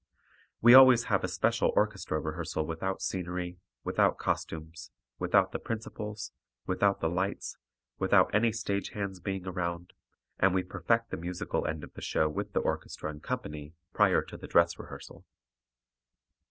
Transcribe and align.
We 0.63 0.73
always 0.73 1.03
have 1.13 1.23
a 1.23 1.27
special 1.27 1.71
orchestra 1.75 2.19
rehearsal 2.19 2.65
without 2.65 3.03
scenery, 3.03 3.59
without 3.83 4.17
costumes, 4.17 4.89
without 5.19 5.51
the 5.51 5.59
principals, 5.59 6.31
without 6.65 7.01
the 7.01 7.07
lights, 7.07 7.55
without 7.99 8.33
any 8.33 8.51
stage 8.51 8.89
hands 8.93 9.19
being 9.19 9.45
around, 9.45 9.93
and 10.39 10.55
we 10.55 10.63
perfect 10.63 11.11
the 11.11 11.17
musical 11.17 11.67
end 11.67 11.83
of 11.83 11.93
the 11.93 12.01
show 12.01 12.27
with 12.27 12.53
the 12.53 12.61
orchestra 12.61 13.11
and 13.11 13.21
company 13.21 13.75
prior 13.93 14.23
to 14.23 14.37
the 14.37 14.47
dress 14.47 14.79
rehearsal. 14.79 15.23